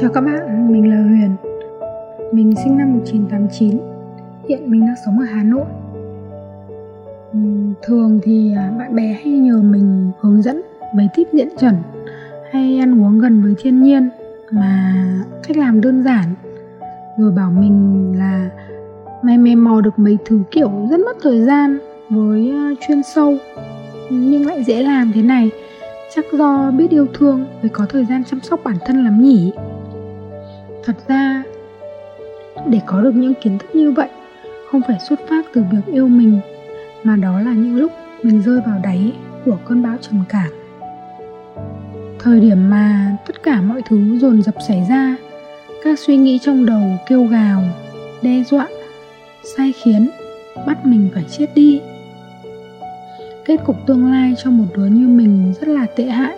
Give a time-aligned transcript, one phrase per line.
[0.00, 1.36] Chào các bạn, mình là Huyền.
[2.32, 3.78] Mình sinh năm 1989
[4.48, 5.66] Hiện mình đang sống ở Hà Nội.
[7.82, 10.62] Thường thì à, bạn bè hay nhờ mình hướng dẫn
[10.94, 11.74] mấy tip diễn chuẩn
[12.52, 14.10] Hay ăn uống gần với thiên nhiên
[14.50, 14.94] Mà
[15.48, 16.34] cách làm đơn giản.
[17.18, 18.50] Rồi bảo mình là
[19.22, 21.78] Mày mày mò được mấy thứ kiểu rất mất thời gian
[22.10, 23.36] Với à, chuyên sâu
[24.10, 25.50] Nhưng lại dễ làm thế này.
[26.14, 29.52] Chắc do biết yêu thương mới có thời gian chăm sóc bản thân lắm nhỉ?
[30.84, 31.42] Thật ra,
[32.68, 34.08] để có được những kiến thức như vậy,
[34.70, 36.40] không phải xuất phát từ việc yêu mình,
[37.02, 39.12] mà đó là những lúc mình rơi vào đáy
[39.44, 40.50] của cơn bão trầm cảm.
[42.18, 45.16] Thời điểm mà tất cả mọi thứ dồn dập xảy ra,
[45.84, 47.62] các suy nghĩ trong đầu kêu gào,
[48.22, 48.68] đe dọa,
[49.56, 50.10] sai khiến,
[50.66, 51.80] bắt mình phải chết đi.
[53.44, 56.36] Kết cục tương lai cho một đứa như mình rất là tệ hại.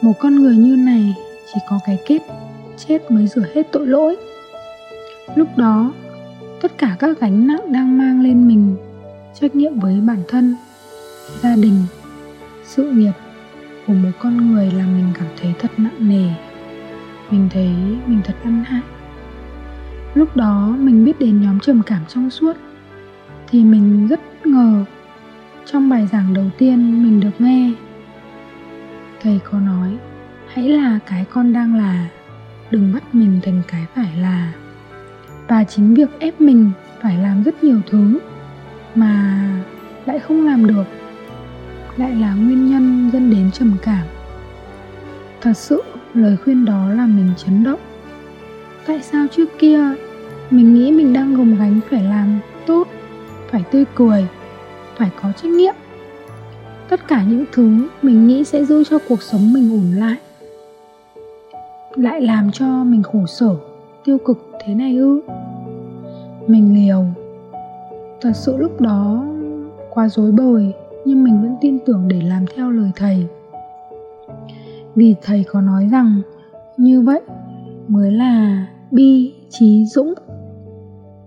[0.00, 1.14] Một con người như này
[1.54, 2.18] chỉ có cái kết
[2.76, 4.16] chết mới rửa hết tội lỗi.
[5.34, 5.92] Lúc đó,
[6.62, 8.76] tất cả các gánh nặng đang mang lên mình,
[9.40, 10.56] trách nhiệm với bản thân,
[11.42, 11.82] gia đình,
[12.64, 13.12] sự nghiệp
[13.86, 16.28] của một con người làm mình cảm thấy thật nặng nề.
[17.30, 17.70] Mình thấy
[18.06, 18.82] mình thật ăn hại.
[20.14, 22.56] Lúc đó mình biết đến nhóm trầm cảm trong suốt,
[23.50, 24.84] thì mình rất ngờ.
[25.66, 27.72] Trong bài giảng đầu tiên mình được nghe,
[29.22, 29.96] thầy có nói,
[30.46, 32.08] hãy là cái con đang là
[32.72, 34.52] đừng bắt mình thành cái phải là.
[35.48, 36.70] Và chính việc ép mình
[37.02, 38.18] phải làm rất nhiều thứ
[38.94, 39.44] mà
[40.06, 40.84] lại không làm được,
[41.96, 44.06] lại là nguyên nhân dẫn đến trầm cảm.
[45.40, 45.82] Thật sự,
[46.14, 47.80] lời khuyên đó làm mình chấn động.
[48.86, 49.80] Tại sao trước kia
[50.50, 52.88] mình nghĩ mình đang gồng gánh phải làm tốt,
[53.50, 54.26] phải tươi cười,
[54.96, 55.74] phải có trách nhiệm?
[56.88, 60.16] Tất cả những thứ mình nghĩ sẽ giữ cho cuộc sống mình ổn lại
[61.94, 63.56] lại làm cho mình khổ sở,
[64.04, 65.20] tiêu cực thế này ư?
[66.46, 67.04] Mình liều.
[68.20, 69.24] Thật sự lúc đó
[69.90, 70.72] quá dối bời,
[71.04, 73.26] nhưng mình vẫn tin tưởng để làm theo lời thầy.
[74.94, 76.22] Vì thầy có nói rằng,
[76.76, 77.20] như vậy
[77.88, 80.14] mới là bi trí dũng,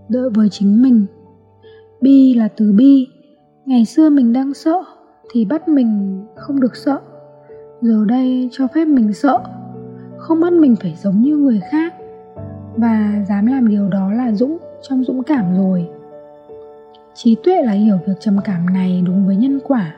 [0.10, 1.06] đợi với chính mình.
[2.02, 3.08] Bi là từ bi.
[3.66, 4.84] Ngày xưa mình đang sợ
[5.32, 7.00] thì bắt mình không được sợ.
[7.82, 9.40] Giờ đây cho phép mình sợ
[10.26, 11.94] không bắt mình phải giống như người khác.
[12.76, 15.88] Và dám làm điều đó là dũng trong dũng cảm rồi.
[17.14, 19.96] Trí tuệ là hiểu việc trầm cảm này đúng với nhân quả,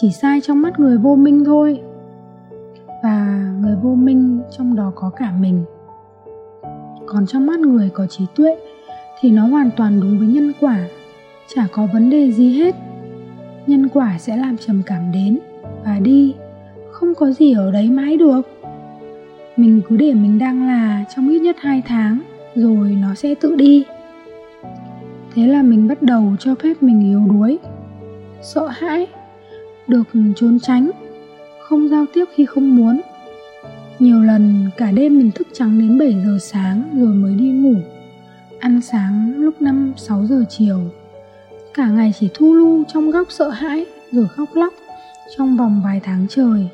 [0.00, 1.80] chỉ sai trong mắt người vô minh thôi.
[3.02, 5.64] Và người vô minh trong đó có cả mình.
[7.06, 8.56] Còn trong mắt người có trí tuệ
[9.20, 10.78] thì nó hoàn toàn đúng với nhân quả,
[11.54, 12.74] chả có vấn đề gì hết.
[13.66, 15.38] Nhân quả sẽ làm trầm cảm đến
[15.84, 16.34] và đi,
[16.90, 18.42] không có gì ở đấy mãi được
[19.56, 22.20] mình cứ để mình đang là trong ít nhất 2 tháng,
[22.54, 23.84] rồi nó sẽ tự đi.
[25.34, 27.58] Thế là mình bắt đầu cho phép mình yếu đuối,
[28.42, 29.06] sợ hãi,
[29.86, 30.02] được
[30.36, 30.90] trốn tránh,
[31.68, 33.00] không giao tiếp khi không muốn.
[33.98, 37.74] Nhiều lần cả đêm mình thức trắng đến 7 giờ sáng rồi mới đi ngủ,
[38.58, 40.78] ăn sáng lúc 5 6 giờ chiều.
[41.74, 44.74] Cả ngày chỉ thu lu trong góc sợ hãi rồi khóc lóc
[45.36, 46.68] trong vòng vài tháng trời.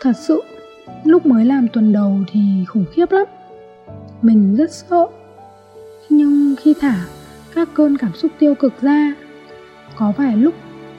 [0.00, 0.42] Thật sự
[1.04, 3.26] lúc mới làm tuần đầu thì khủng khiếp lắm.
[4.22, 5.06] Mình rất sợ.
[6.08, 7.06] Nhưng khi thả
[7.54, 9.14] các cơn cảm xúc tiêu cực ra,
[9.96, 10.54] có vài lúc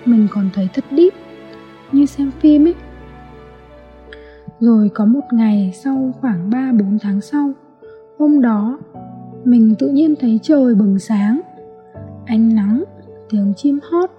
[0.06, 1.14] mình còn thấy thật đít
[1.92, 2.76] như xem phim ấy.
[4.60, 7.54] Rồi có một ngày sau khoảng 3-4 tháng sau,
[8.20, 8.80] Hôm đó,
[9.44, 11.42] Mình tự nhiên thấy trời bừng sáng.
[12.26, 12.84] Ánh nắng,
[13.30, 14.10] tiếng chim hót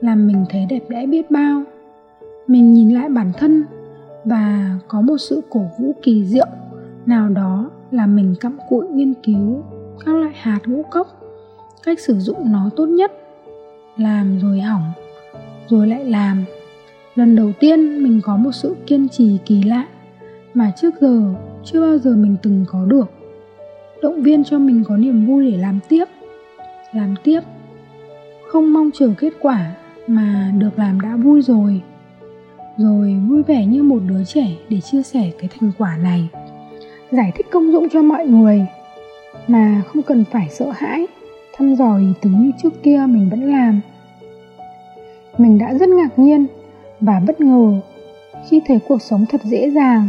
[0.00, 1.62] làm mình thấy đẹp đẽ biết bao.
[2.46, 3.64] Mình nhìn lại bản thân
[4.26, 6.46] và có một sự cổ vũ kỳ diệu,
[7.06, 9.62] nào đó là mình cặm cụi nghiên cứu
[10.04, 11.06] các loại hạt ngũ cốc,
[11.82, 13.12] cách sử dụng nó tốt nhất,
[13.96, 14.92] làm rồi hỏng,
[15.68, 16.44] rồi lại làm.
[17.14, 19.86] Lần đầu tiên mình có một sự kiên trì kỳ lạ
[20.54, 21.34] mà trước giờ
[21.64, 23.10] chưa bao giờ mình từng có được.
[24.02, 26.04] Động viên cho mình có niềm vui để làm tiếp
[26.96, 27.40] làm tiếp.
[28.48, 29.74] Không mong chờ kết quả
[30.06, 31.82] mà được làm đã vui rồi
[32.78, 36.28] rồi vui vẻ như một đứa trẻ để chia sẻ cái thành quả này.
[37.10, 38.66] Giải thích công dụng cho mọi người.
[39.48, 41.06] Mà không cần phải sợ hãi,
[41.56, 43.80] thăm dò ý tứ như trước kia mình vẫn làm.
[45.38, 46.46] Mình đã rất ngạc nhiên
[47.00, 47.80] và bất ngờ
[48.48, 50.08] khi thấy cuộc sống thật dễ dàng,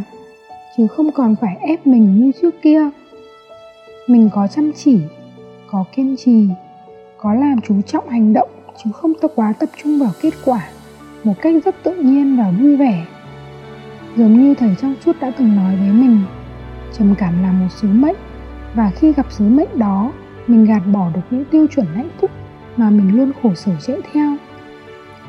[0.78, 2.90] chứ không còn phải ép mình như trước kia.
[4.08, 5.00] Mình có chăm chỉ,
[5.72, 6.48] có kiên trì,
[7.18, 8.50] có làm chú trọng hành động,
[8.84, 10.70] chứ không tập quá tập trung vào kết quả
[11.24, 13.06] một cách rất tự nhiên và vui vẻ.
[14.16, 16.20] Giống như thầy trong suốt đã từng nói với mình,
[16.94, 18.16] trầm cảm là một sứ mệnh,
[18.74, 20.12] và khi gặp sứ mệnh đó,
[20.48, 22.32] mình gạt bỏ được những tiêu chuẩn hạnh phúc
[22.78, 24.36] mà mình luôn khổ sở chạy theo.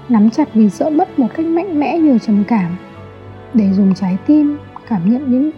[0.08, 2.76] Nắm chặt vì sợ mất một cách mạnh mẽ nhờ trầm cảm,
[3.54, 4.58] để dùng trái tim
[4.88, 5.50] cảm nhận những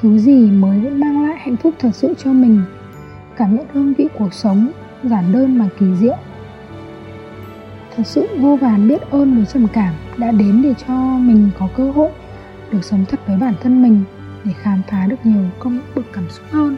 [0.00, 2.62] thứ gì mới mang lại hạnh phúc thật sự cho mình,
[3.36, 4.70] cảm nhận hương vị cuộc sống
[5.02, 6.16] giản đơn mà kỳ diệu
[7.96, 11.68] thật sự vô vàn biết ơn với trầm cảm đã đến để cho mình có
[11.76, 12.10] cơ hội
[12.72, 14.04] được sống thật với bản thân mình,
[14.44, 16.76] để khám phá được nhiều công bực cảm xúc hơn.